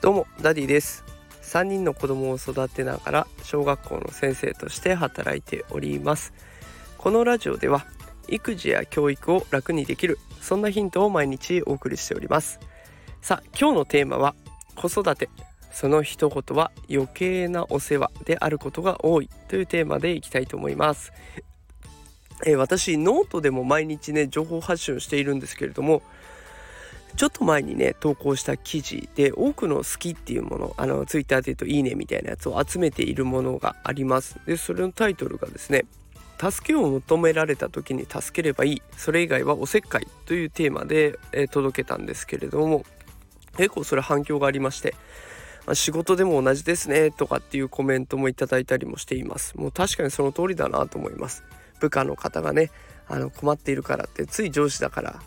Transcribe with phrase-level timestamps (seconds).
[0.00, 1.02] どうもダディです。
[1.42, 6.34] 3人の子供を育てながら小学校の先生として働いております。
[6.98, 7.86] このラジオでは
[8.28, 12.60] 育児や教育を楽にできるそんなヒントを毎日お送りしております。
[13.22, 14.34] さあ今日のテーマは
[14.74, 15.30] 子育て。
[15.74, 21.12] その一言は余計なお世話であることが多いというテーマでいきたいと思います。
[22.44, 26.02] えー、私ノートでも毎日ね情報発信をしているんですけれども
[27.16, 34.40] ちょっと前にね投稿した記事で多くの好きっていうものあのツイッターで言うといいねみたいなやつを集めているものがあります。
[34.46, 35.84] でそれのタイトルがですね
[36.40, 38.82] 助けを求められた時に助ければいい。
[38.96, 42.84] それ以外はおせっかいというテーマで、え、届けたんですけれども
[43.56, 44.96] 結構それ反響がありまして
[45.66, 49.56] ま仕事でも同じですねとかっていうコメントもいただいたりもしています。
[49.56, 51.44] もう確かにその通りだなと思います。
[51.84, 52.70] 部下の方がね
[53.06, 55.20] あの困っているからってつい上司だから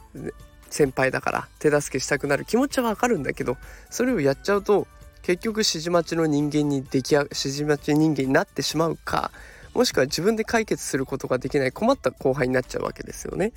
[0.70, 3.58] 先輩だから手助けしたくなる気持ちはわかるんだけど
[3.90, 4.88] それをやっちゃうと
[5.22, 9.32] 結局指示待ちの人間に出来上指示待ち人間になってしまうか
[9.74, 13.54] もしくは自分で解決することができない困った後輩になっちゃうわけですよね。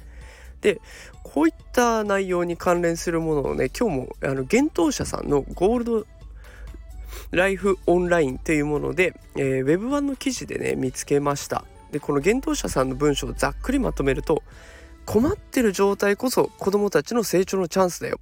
[0.61, 0.79] で
[1.23, 6.07] こういった内容に関連するものをね今日もあの幻冬舎さんのゴールド
[7.31, 11.65] ライフオンラインというもので、えー、ウェブ版の記事でね見つけました。
[11.93, 14.43] でこの幻冬舎さんの文章をざっくりまとめると
[15.07, 18.19] 困ってる状態こそ子どもたちの成長のチャンスだよ。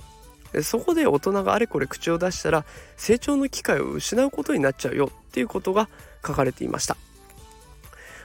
[0.52, 2.64] でそこで大人があれこれ口を出したら
[2.96, 5.91] 成長の機会を失うことになっちゃうよっていうことが
[6.27, 6.96] 書かれていました。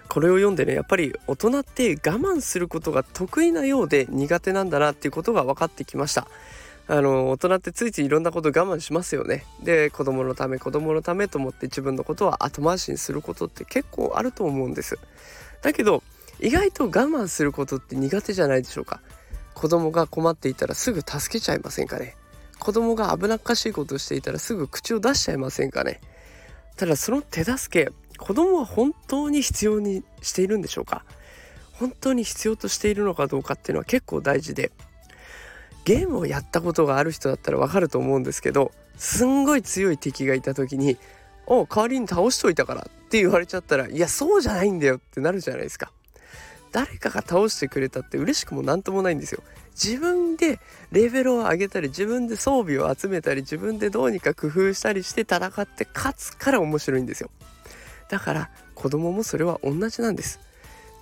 [0.08, 6.28] これを読んでねやっぱり大人って我慢することが得意なようで苦手なんだなっていうことが分かってきました。
[6.88, 9.46] あの大人ってついついいろんなこと我慢しますよね。
[9.64, 15.00] で子供のため子供のためと思って自分のことは後回しにすることって結構あると思うんです。
[15.62, 16.04] だけど
[16.40, 19.00] 意外と我慢することって苦手じゃないでしょうか。
[19.54, 22.16] 子供が困っていたらすぐ助けちゃいませんかね。
[22.60, 26.02] 子供が危なっかしいことをしていたらすぐ口を出しちゃいませんかね。
[26.76, 31.06] ただその手助け子供は本当に必要にしているんでしょうか。
[31.74, 34.72] 本当に必要としているのかどうかっていうのは結構大事で。
[35.86, 40.98] ゲームをやったことがある人だったらわかると思うんですけどすんごい強い敵がいた時に
[41.46, 45.92] 「お代わりに倒しといたから」って言われちゃったらいやそうじゃないんだよってなるじゃないですか。
[46.72, 49.44] 誰かが倒してくれたって嬉しくも何ともないんですよ。
[49.76, 50.60] 自分で
[50.92, 57.30] レベルを上げたり自分で装備を集めたり自分でどうにか工夫したりして戦って勝つから面白いんですよ。
[58.10, 60.40] だから子供もそれは同じなんです。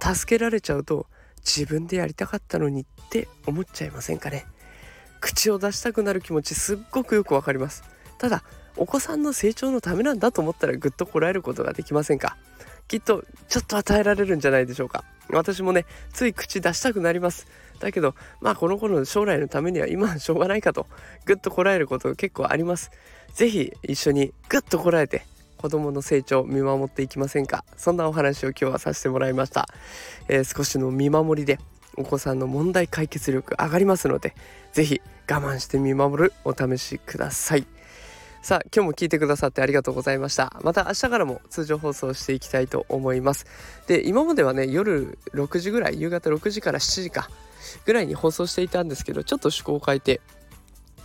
[0.02, 4.46] 助けられちゃうと自分でやりたかったのにって思っちゃいませんかね。
[5.22, 7.84] 口を出したくなる気持ちすっごくよくわかります。
[8.18, 8.44] ただ
[8.76, 12.36] お子さんの成長のためなんだと思ったらぐっとこらえることができませんか？
[12.88, 15.04] きっとちょっと与えられるんじゃないでしょうか？
[15.30, 17.48] 私もねつい口出したくなります。
[17.80, 20.88] だけどまあこの頃の将来のためには今はしょうがないかと
[21.26, 22.92] ぐっとこらえること結構あります。
[23.34, 25.26] 是非一緒にぐっとこらえて
[25.58, 27.64] 子供の成長を見守っていきませんか？
[27.78, 29.68] そんなお話を今日はさせてもらいました、
[30.28, 31.60] えー、少しの見守りで
[31.98, 34.36] お子さんの問題解決力上がりますので
[34.74, 37.66] 是非我慢して見守るお試しください。
[38.42, 40.60] さあ今日も聞いてくださってありがとうございました。
[40.64, 43.46] また明日からも通常放送していきたいと思います。
[43.88, 47.30] で今まではね夜6時ぐらい夕方6時から7時か
[47.86, 50.22] ぐらいに放送していたんですけどちょっと趣向を変えて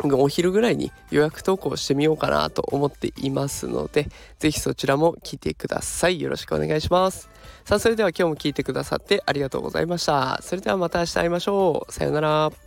[0.02, 4.08] お昼ぐらいに予約投稿してみようかなと思っていますので
[4.38, 6.20] 是非そちらも聞いてください。
[6.20, 7.28] よろしくお願いします。
[7.64, 10.40] さあそれでは今日も聞いてくださってありがとうございました。
[10.42, 11.92] それではまた明日会いましょう。
[11.92, 12.65] さようなら。